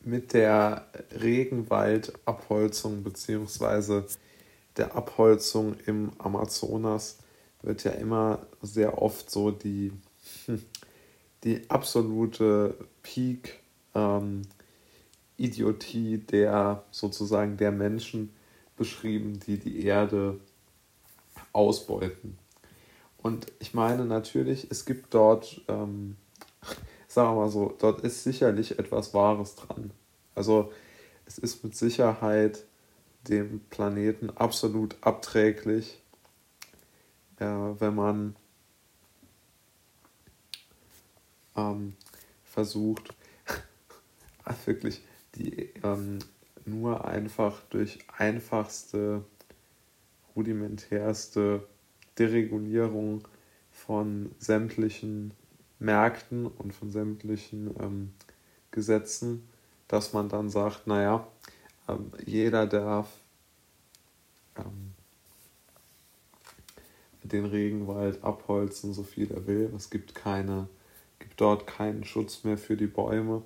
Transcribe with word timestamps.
mit 0.00 0.32
der 0.32 0.86
Regenwaldabholzung 1.20 3.02
bzw. 3.02 4.02
der 4.76 4.94
Abholzung 4.94 5.76
im 5.86 6.12
Amazonas 6.18 7.18
wird 7.62 7.84
ja 7.84 7.92
immer 7.92 8.46
sehr 8.62 9.00
oft 9.02 9.30
so 9.30 9.50
die, 9.50 9.92
die 11.44 11.68
absolute 11.68 12.74
Peak 13.02 13.60
ähm, 13.94 14.42
Idiotie 15.36 16.18
der 16.18 16.84
sozusagen 16.90 17.56
der 17.56 17.72
Menschen 17.72 18.34
beschrieben, 18.76 19.40
die 19.40 19.58
die 19.58 19.84
Erde 19.84 20.38
ausbeuten. 21.52 22.38
Und 23.18 23.46
ich 23.58 23.74
meine 23.74 24.04
natürlich, 24.04 24.68
es 24.70 24.84
gibt 24.84 25.14
dort, 25.14 25.60
ähm, 25.68 26.16
sagen 27.08 27.30
wir 27.30 27.40
mal 27.40 27.48
so, 27.48 27.74
dort 27.78 28.02
ist 28.02 28.22
sicherlich 28.22 28.78
etwas 28.78 29.14
Wahres 29.14 29.56
dran. 29.56 29.90
Also 30.34 30.72
es 31.26 31.38
ist 31.38 31.64
mit 31.64 31.74
Sicherheit 31.74 32.64
dem 33.26 33.60
Planeten 33.70 34.30
absolut 34.30 34.96
abträglich, 35.00 36.00
äh, 37.38 37.44
wenn 37.46 37.94
man 37.94 38.36
ähm, 41.56 41.96
versucht, 42.44 43.14
wirklich 44.66 45.02
die 45.34 45.70
ähm, 45.82 46.18
nur 46.64 47.06
einfach 47.06 47.62
durch 47.70 47.98
einfachste, 48.16 49.24
rudimentärste 50.36 51.66
Deregulierung 52.18 53.26
von 53.70 54.34
sämtlichen 54.38 55.32
Märkten 55.78 56.46
und 56.46 56.74
von 56.74 56.90
sämtlichen 56.90 57.74
ähm, 57.80 58.12
Gesetzen, 58.70 59.48
dass 59.86 60.12
man 60.12 60.28
dann 60.28 60.50
sagt, 60.50 60.86
naja, 60.86 61.26
ähm, 61.88 62.12
jeder 62.24 62.66
darf 62.66 63.08
ähm, 64.56 64.94
den 67.22 67.44
Regenwald 67.44 68.22
abholzen, 68.22 68.92
so 68.92 69.02
viel 69.02 69.30
er 69.30 69.46
will. 69.46 69.72
Es 69.76 69.90
gibt 69.90 70.14
keine, 70.14 70.68
gibt 71.18 71.40
dort 71.40 71.66
keinen 71.66 72.04
Schutz 72.04 72.44
mehr 72.44 72.58
für 72.58 72.76
die 72.76 72.86
Bäume. 72.86 73.42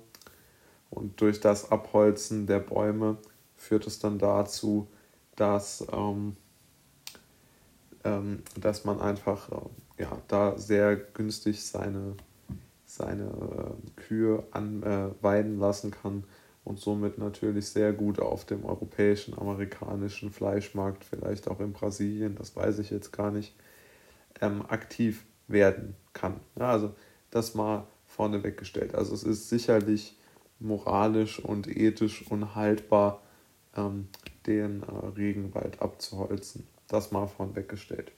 Und 0.89 1.19
durch 1.21 1.39
das 1.39 1.71
Abholzen 1.71 2.45
der 2.45 2.59
Bäume 2.59 3.17
führt 3.57 3.87
es 3.87 3.99
dann 3.99 4.19
dazu, 4.19 4.87
dass, 5.35 5.85
ähm, 5.91 6.35
dass 8.59 8.85
man 8.85 8.99
einfach 8.99 9.49
äh, 9.51 10.03
ja, 10.03 10.17
da 10.27 10.57
sehr 10.57 10.95
günstig 10.95 11.63
seine, 11.63 12.15
seine 12.85 13.23
äh, 13.23 14.01
Kühe 14.01 14.43
anweiden 14.51 15.57
äh, 15.57 15.59
lassen 15.59 15.91
kann 15.91 16.25
und 16.63 16.79
somit 16.79 17.17
natürlich 17.17 17.67
sehr 17.69 17.93
gut 17.93 18.19
auf 18.19 18.45
dem 18.45 18.65
europäischen, 18.65 19.37
amerikanischen 19.37 20.31
Fleischmarkt, 20.31 21.03
vielleicht 21.03 21.47
auch 21.47 21.59
in 21.59 21.73
Brasilien, 21.73 22.35
das 22.35 22.55
weiß 22.55 22.79
ich 22.79 22.89
jetzt 22.89 23.11
gar 23.11 23.31
nicht, 23.31 23.55
ähm, 24.41 24.63
aktiv 24.67 25.25
werden 25.47 25.95
kann. 26.13 26.39
Ja, 26.57 26.69
also 26.71 26.93
das 27.31 27.55
mal 27.55 27.85
vorneweg 28.05 28.57
gestellt. 28.57 28.95
Also 28.95 29.13
es 29.13 29.23
ist 29.23 29.49
sicherlich 29.49 30.17
moralisch 30.59 31.39
und 31.39 31.67
ethisch 31.67 32.25
unhaltbar, 32.29 33.21
ähm, 33.75 34.07
den 34.45 34.83
äh, 34.83 35.07
Regenwald 35.17 35.81
abzuholzen. 35.81 36.67
Das 36.93 37.09
mal 37.09 37.25
vorneweg 37.25 37.69
gestellt. 37.69 38.11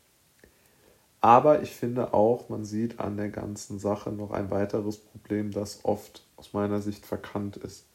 Aber 1.21 1.61
ich 1.61 1.71
finde 1.71 2.13
auch, 2.13 2.49
man 2.49 2.65
sieht 2.65 2.99
an 2.99 3.15
der 3.15 3.29
ganzen 3.29 3.79
Sache 3.79 4.11
noch 4.11 4.31
ein 4.31 4.51
weiteres 4.51 4.97
Problem, 4.97 5.51
das 5.51 5.85
oft 5.85 6.25
aus 6.35 6.51
meiner 6.51 6.81
Sicht 6.81 7.05
verkannt 7.05 7.55
ist. 7.55 7.85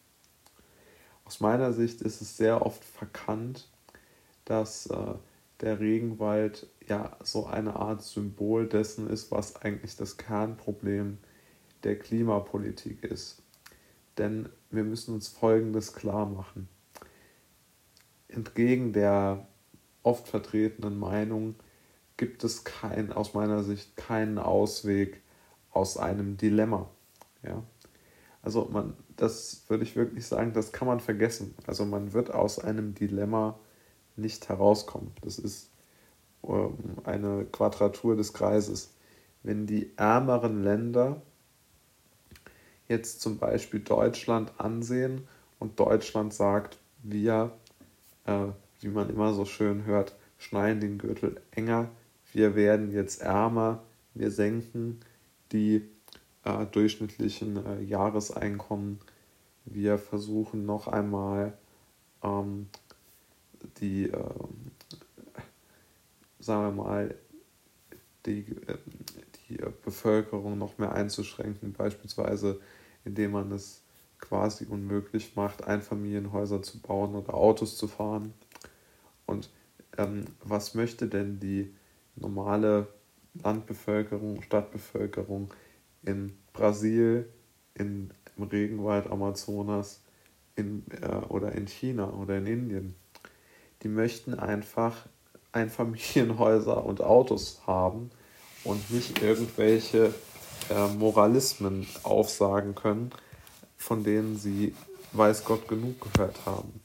Aus 1.27 1.41
meiner 1.41 1.75
Sicht 1.75 2.01
ist 2.01 2.23
es 2.23 2.39
sehr 2.39 2.65
oft 2.65 2.83
verkannt, 2.83 3.69
dass 4.47 4.87
äh, 4.87 5.15
der 5.61 5.81
Regenwald 5.81 6.67
ja 6.89 7.15
so 7.23 7.45
eine 7.45 7.77
Art 7.77 8.01
Symbol 8.01 8.67
dessen 8.67 9.07
ist, 9.07 9.31
was 9.31 9.57
eigentlich 9.57 9.97
das 9.97 10.17
Kernproblem 10.17 11.19
der 11.85 11.99
Klimapolitik 11.99 13.05
ist. 13.05 13.43
Denn 14.17 14.49
wir 14.71 14.85
müssen 14.85 15.13
uns 15.13 15.29
Folgendes 15.29 15.93
klar 15.93 16.25
machen. 16.25 16.71
Entgegen 18.29 18.95
der 18.95 19.47
oft 20.03 20.29
vertretenen 20.29 20.99
Meinung 20.99 21.55
gibt 22.17 22.45
es 22.45 22.65
kein, 22.65 23.13
aus 23.13 23.35
meiner 23.35 23.63
Sicht 23.63 23.97
keinen 23.97 24.39
Ausweg 24.39 25.23
aus 25.71 25.97
einem 25.97 26.37
Dilemma. 26.37 26.89
Ja? 27.43 27.63
Also 28.43 28.69
man, 28.71 28.95
das 29.17 29.65
würde 29.69 29.85
ich 29.85 29.97
wirklich 29.97 30.27
sagen, 30.27 30.53
das 30.53 30.73
kann 30.73 30.89
man 30.89 31.01
vergessen. 31.01 31.55
Also 31.67 31.85
man 31.85 32.13
wird 32.13 32.33
aus 32.33 32.59
einem 32.59 32.95
Dilemma 32.95 33.59
nicht 34.17 34.49
herauskommen. 34.49 35.13
Das 35.23 35.39
ist 35.39 35.71
ähm, 36.47 36.77
eine 37.05 37.45
Quadratur 37.47 38.17
des 38.17 38.33
Kreises. 38.33 38.95
Wenn 39.43 39.67
die 39.67 39.93
ärmeren 39.97 40.63
Länder 40.63 41.23
jetzt 42.89 43.21
zum 43.21 43.39
Beispiel 43.39 43.81
Deutschland 43.81 44.53
ansehen 44.59 45.27
und 45.59 45.79
Deutschland 45.79 46.35
sagt, 46.35 46.79
wir, 47.03 47.53
äh, 48.27 48.49
wie 48.81 48.89
man 48.89 49.11
immer 49.11 49.33
so 49.35 49.45
schön 49.45 49.85
hört, 49.85 50.17
schneiden 50.39 50.81
den 50.81 50.99
Gürtel 50.99 51.41
enger, 51.51 51.91
wir 52.33 52.55
werden 52.55 52.93
jetzt 52.93 53.23
ärmer, 53.23 53.83
wir 54.15 54.31
senken 54.31 55.01
die 55.53 55.89
äh, 56.45 56.67
durchschnittlichen 56.67 57.65
äh, 57.65 57.83
Jahreseinkommen, 57.83 59.01
wir 59.65 59.99
versuchen 59.99 60.65
noch 60.65 60.89
einmal 60.89 61.57
ähm, 62.23 62.69
die, 63.81 64.09
äh, 64.09 64.35
sagen 66.39 66.77
wir 66.77 66.85
mal, 66.85 67.15
die, 68.27 68.47
äh, 68.67 68.79
die 69.49 69.59
Bevölkerung 69.85 70.59
noch 70.59 70.79
mehr 70.79 70.93
einzuschränken, 70.93 71.73
beispielsweise 71.73 72.61
indem 73.05 73.33
man 73.33 73.51
es 73.53 73.83
quasi 74.19 74.67
unmöglich 74.67 75.35
macht, 75.37 75.65
Einfamilienhäuser 75.65 76.63
zu 76.63 76.81
bauen 76.81 77.15
oder 77.15 77.35
Autos 77.35 77.77
zu 77.77 77.89
fahren. 77.89 78.35
Und 79.31 79.51
ähm, 79.97 80.25
was 80.43 80.75
möchte 80.75 81.09
denn 81.09 81.41
die 81.41 81.75
normale 82.17 82.89
Landbevölkerung, 83.35 84.43
Stadtbevölkerung 84.43 85.55
in 86.03 86.37
Brasil, 86.53 87.29
in, 87.75 88.11
im 88.37 88.43
Regenwald 88.45 89.07
Amazonas 89.09 90.03
in, 90.57 90.85
äh, 91.01 91.07
oder 91.29 91.53
in 91.53 91.67
China 91.67 92.13
oder 92.13 92.37
in 92.37 92.47
Indien? 92.47 92.95
die 93.83 93.89
möchten 93.89 94.35
einfach 94.35 95.07
Einfamilienhäuser 95.53 96.85
und 96.85 97.01
Autos 97.01 97.63
haben 97.67 98.11
und 98.65 98.91
nicht 98.91 99.23
irgendwelche 99.23 100.15
äh, 100.69 100.89
Moralismen 100.89 101.87
aufsagen 102.03 102.75
können, 102.75 103.11
von 103.77 104.05
denen 104.05 104.37
sie 104.37 104.75
weiß 105.13 105.45
Gott 105.45 105.67
genug 105.67 106.13
gehört 106.13 106.47
haben. 106.47 106.80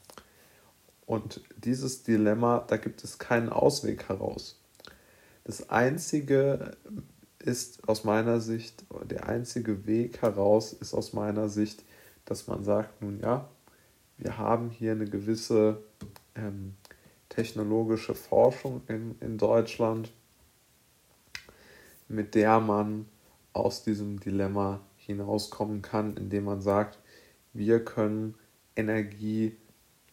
Und 1.06 1.40
dieses 1.56 2.02
Dilemma, 2.02 2.64
da 2.66 2.76
gibt 2.76 3.04
es 3.04 3.18
keinen 3.18 3.48
Ausweg 3.48 4.08
heraus. 4.08 4.60
Das 5.44 5.70
einzige 5.70 6.76
ist 7.38 7.88
aus 7.88 8.02
meiner 8.02 8.40
Sicht, 8.40 8.84
der 9.04 9.28
einzige 9.28 9.86
Weg 9.86 10.20
heraus 10.20 10.72
ist 10.72 10.92
aus 10.92 11.12
meiner 11.12 11.48
Sicht, 11.48 11.84
dass 12.24 12.48
man 12.48 12.64
sagt, 12.64 13.00
nun 13.00 13.20
ja, 13.20 13.48
wir 14.18 14.36
haben 14.36 14.70
hier 14.70 14.92
eine 14.92 15.04
gewisse 15.04 15.82
ähm, 16.34 16.74
technologische 17.28 18.16
Forschung 18.16 18.82
in, 18.88 19.14
in 19.20 19.38
Deutschland, 19.38 20.12
mit 22.08 22.34
der 22.34 22.58
man 22.58 23.06
aus 23.52 23.84
diesem 23.84 24.18
Dilemma 24.18 24.80
hinauskommen 24.96 25.82
kann, 25.82 26.16
indem 26.16 26.44
man 26.44 26.60
sagt, 26.60 26.98
wir 27.52 27.84
können 27.84 28.34
Energie 28.74 29.56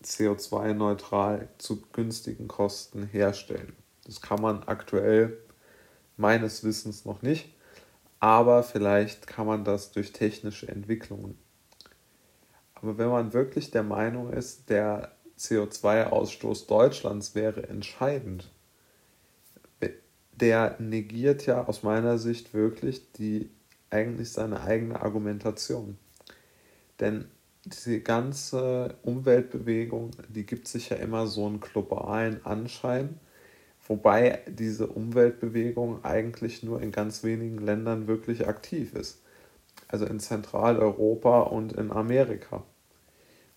CO2-neutral 0.04 1.50
zu 1.58 1.82
günstigen 1.94 2.48
Kosten 2.48 3.06
herstellen. 3.06 3.74
Das 4.06 4.22
kann 4.22 4.42
man 4.42 4.64
aktuell 4.64 5.38
meines 6.18 6.64
Wissens 6.64 7.06
noch 7.06 7.22
nicht, 7.22 7.54
aber 8.20 8.64
vielleicht 8.64 9.28
kann 9.28 9.48
man 9.48 9.64
das 9.64 9.92
durch 9.92 10.12
technische 10.12 10.68
Entwicklungen. 10.68 11.38
Aber 12.76 12.98
wenn 12.98 13.10
man 13.10 13.34
wirklich 13.34 13.72
der 13.72 13.84
Meinung 13.84 14.32
ist, 14.32 14.70
der 14.70 15.14
CO2-Ausstoß 15.40 16.68
Deutschlands 16.68 17.36
wäre 17.36 17.68
entscheidend. 17.68 18.50
Der 20.32 20.76
negiert 20.80 21.46
ja 21.46 21.66
aus 21.66 21.84
meiner 21.84 22.18
Sicht 22.18 22.54
wirklich 22.54 23.12
die 23.14 23.50
eigentlich 23.90 24.32
seine 24.32 24.62
eigene 24.62 25.02
Argumentation. 25.02 25.98
Denn 27.00 27.30
diese 27.66 28.02
ganze 28.02 28.96
Umweltbewegung, 29.04 30.12
die 30.28 30.46
gibt 30.46 30.68
sich 30.68 30.90
ja 30.90 30.98
immer 30.98 31.28
so 31.28 31.46
einen 31.46 31.62
globalen 31.62 32.46
Anschein, 32.46 33.20
wobei 33.88 34.42
diese 34.48 34.88
Umweltbewegung 34.88 36.04
eigentlich 36.04 36.64
nur 36.64 36.82
in 36.82 36.92
ganz 36.92 37.24
wenigen 37.24 37.60
Ländern 37.60 38.08
wirklich 38.08 38.48
aktiv 38.48 38.94
ist. 38.96 39.22
Also 39.88 40.06
in 40.06 40.20
Zentraleuropa 40.20 41.42
und 41.42 41.74
in 41.74 41.92
Amerika. 41.92 42.64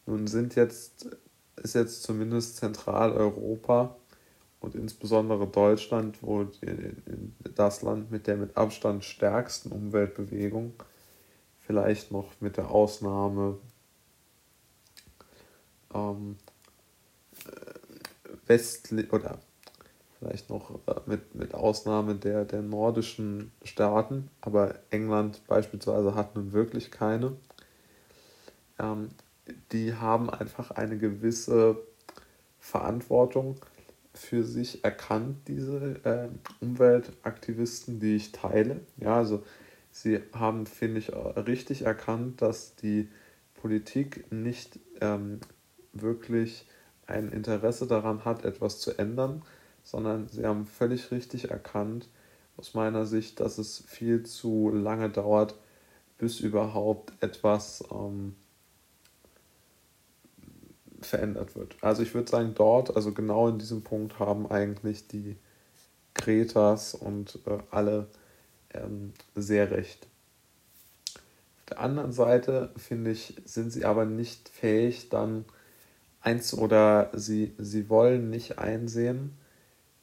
Nun 0.07 0.27
sind 0.29 0.55
jetzt, 0.55 1.17
ist 1.57 1.75
jetzt 1.75 2.03
zumindest 2.05 2.57
Zentraleuropa 2.57 3.97
und 4.61 4.75
insbesondere 4.75 5.47
Deutschland, 5.49 6.23
wo 6.23 6.47
das 7.55 7.83
Land 7.83 8.11
mit 8.11 8.27
der 8.27 8.37
mit 8.37 8.57
Abstand 8.57 9.05
stärksten 9.05 9.73
Umweltbewegung, 9.73 10.75
vielleicht 11.59 12.13
noch 12.13 12.33
mit 12.41 12.57
der 12.57 12.71
Ausnahme 12.71 13.59
ähm, 15.95 16.37
westlich 18.47 19.13
oder 19.13 19.39
vielleicht 20.19 20.51
noch 20.51 20.81
äh, 20.87 21.01
mit, 21.07 21.35
mit 21.35 21.55
Ausnahme 21.55 22.15
der, 22.15 22.45
der 22.45 22.63
nordischen 22.63 23.53
Staaten, 23.65 24.31
aber 24.41 24.77
England 24.91 25.43
beispielsweise 25.47 26.15
hat 26.15 26.35
nun 26.37 26.53
wirklich 26.53 26.91
keine. 26.91 27.37
Ähm, 28.79 29.11
die 29.73 29.95
haben 29.95 30.31
einfach 30.31 30.73
eine 30.73 30.99
gewisse 30.99 31.79
Verantwortung 32.59 33.57
für 34.13 34.45
sich 34.45 34.83
erkannt, 34.83 35.37
diese 35.47 36.01
äh, 36.05 36.29
Umweltaktivisten, 36.61 38.01
die 38.01 38.17
ich 38.17 38.33
teile. 38.33 38.81
Ja, 38.97 39.19
also 39.19 39.45
sie 39.91 40.21
haben, 40.33 40.67
finde 40.67 40.99
ich, 40.99 41.13
richtig 41.13 41.83
erkannt, 41.83 42.43
dass 42.43 42.75
die 42.77 43.09
Politik 43.55 44.31
nicht 44.33 44.81
ähm, 45.01 45.41
wirklich 46.03 46.67
ein 47.07 47.31
Interesse 47.31 47.87
daran 47.87 48.25
hat, 48.25 48.45
etwas 48.45 48.81
zu 48.81 48.99
ändern, 48.99 49.43
sondern 49.85 50.29
sie 50.29 50.45
haben 50.45 50.67
völlig 50.67 51.11
richtig 51.11 51.51
erkannt, 51.51 52.09
aus 52.57 52.75
meiner 52.75 53.07
Sicht, 53.07 53.41
dass 53.41 53.59
es 53.59 53.85
viel 53.87 54.25
zu 54.25 54.71
lange 54.71 55.11
dauert, 55.11 55.55
bis 56.19 56.41
überhaupt 56.41 57.13
etwas 57.23 57.85
ähm, 57.93 58.35
verändert 61.01 61.55
wird. 61.55 61.77
Also 61.83 62.03
ich 62.03 62.15
würde 62.15 62.31
sagen, 62.31 62.55
dort, 62.55 62.97
also 62.97 63.13
genau 63.13 63.49
in 63.49 63.59
diesem 63.59 63.83
Punkt 63.83 64.19
haben 64.19 64.51
eigentlich 64.51 65.07
die 65.07 65.37
Kretas 66.15 66.95
und 66.95 67.39
äh, 67.47 67.59
alle 67.71 68.09
ähm, 68.73 69.13
sehr 69.35 69.71
recht. 69.71 70.07
Auf 71.59 71.65
der 71.71 71.81
anderen 71.81 72.13
Seite, 72.13 72.73
finde 72.77 73.11
ich, 73.11 73.37
sind 73.45 73.71
sie 73.71 73.85
aber 73.85 74.05
nicht 74.05 74.49
fähig, 74.49 75.11
dann 75.11 75.45
eins 76.27 76.53
oder 76.55 77.11
sie, 77.15 77.55
sie 77.57 77.89
wollen 77.89 78.31
nicht 78.31 78.59
einsehen, 78.59 79.39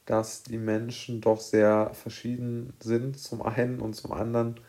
dass 0.06 0.44
die 0.44 0.58
Menschen 0.58 1.22
doch 1.22 1.40
sehr 1.40 1.92
verschieden 1.94 2.74
sind, 2.82 3.20
zum 3.20 3.42
einen 3.42 3.82
und 3.82 3.94
zum 3.94 4.14
anderen 4.14 4.60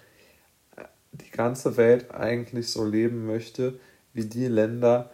äh, 0.76 0.84
die 1.12 1.30
ganze 1.30 1.76
Welt 1.76 2.10
eigentlich 2.10 2.68
so 2.70 2.84
leben 2.84 3.26
möchte, 3.26 3.78
wie 4.12 4.24
die 4.24 4.46
Länder, 4.46 5.10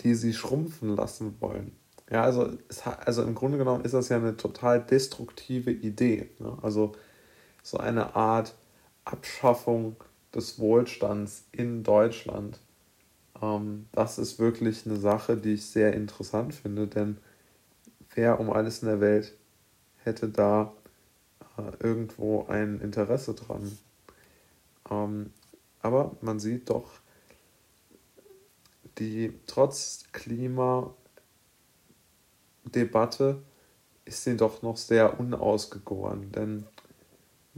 die 0.00 0.14
sie 0.14 0.34
schrumpfen 0.34 0.96
lassen 0.96 1.36
wollen. 1.40 1.72
Ja, 2.10 2.22
also, 2.24 2.56
es, 2.68 2.84
also 2.86 3.22
im 3.22 3.34
Grunde 3.34 3.58
genommen 3.58 3.84
ist 3.84 3.94
das 3.94 4.08
ja 4.08 4.16
eine 4.16 4.36
total 4.36 4.80
destruktive 4.82 5.70
Idee. 5.70 6.30
Ne? 6.38 6.56
Also 6.62 6.92
so 7.62 7.78
eine 7.78 8.16
Art 8.16 8.54
Abschaffung 9.04 9.96
des 10.34 10.58
Wohlstands 10.58 11.44
in 11.52 11.84
Deutschland. 11.84 12.60
Ähm, 13.42 13.86
das 13.92 14.18
ist 14.18 14.38
wirklich 14.38 14.86
eine 14.86 14.96
Sache, 14.96 15.36
die 15.36 15.54
ich 15.54 15.66
sehr 15.66 15.92
interessant 15.94 16.54
finde, 16.54 16.86
denn 16.86 17.18
wer 18.14 18.40
um 18.40 18.50
alles 18.50 18.82
in 18.82 18.88
der 18.88 19.00
Welt 19.00 19.36
hätte 20.04 20.28
da 20.28 20.72
äh, 21.56 21.72
irgendwo 21.80 22.46
ein 22.46 22.80
Interesse 22.80 23.34
dran? 23.34 23.78
Ähm, 24.90 25.32
aber 25.80 26.16
man 26.20 26.40
sieht 26.40 26.70
doch, 26.70 26.90
die 28.98 29.32
trotz 29.46 30.04
Klimadebatte 30.12 30.96
ist 34.04 34.24
sie 34.24 34.36
doch 34.36 34.62
noch 34.62 34.76
sehr 34.76 35.20
unausgegoren, 35.20 36.32
denn 36.32 36.66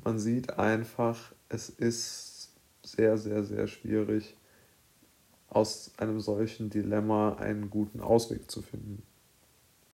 man 0.05 0.19
sieht 0.19 0.59
einfach, 0.59 1.33
es 1.49 1.71
ist 1.71 2.51
sehr, 2.83 3.17
sehr, 3.19 3.45
sehr 3.45 3.67
schwierig, 3.69 4.37
aus 5.51 5.93
einem 5.99 6.21
solchen 6.21 6.71
Dilemma 6.71 7.35
einen 7.35 7.71
guten 7.71 8.01
Ausweg 8.01 8.51
zu 8.51 8.63
finden. 8.63 9.03